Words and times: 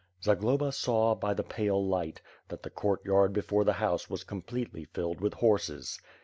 Zagloba 0.23 0.71
saw, 0.71 1.13
by 1.13 1.35
the 1.35 1.43
pale 1.43 1.85
light, 1.87 2.21
that 2.47 2.63
the 2.63 2.71
courtyard 2.71 3.33
before 3.33 3.63
the 3.63 3.73
house 3.73 4.09
was 4.09 4.23
completely 4.23 4.85
filled 4.85 5.21
with 5.21 5.35
horses. 5.35 6.01